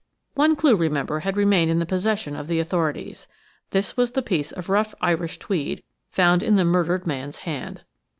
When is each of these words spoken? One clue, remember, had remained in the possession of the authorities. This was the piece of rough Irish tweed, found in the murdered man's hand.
One 0.33 0.55
clue, 0.55 0.75
remember, 0.75 1.19
had 1.19 1.37
remained 1.37 1.69
in 1.69 1.77
the 1.77 1.85
possession 1.85 2.35
of 2.35 2.47
the 2.47 2.59
authorities. 2.59 3.27
This 3.69 3.95
was 3.95 4.13
the 4.13 4.23
piece 4.23 4.51
of 4.51 4.67
rough 4.67 4.95
Irish 4.99 5.37
tweed, 5.37 5.83
found 6.09 6.41
in 6.41 6.55
the 6.55 6.65
murdered 6.65 7.05
man's 7.05 7.37
hand. 7.45 7.81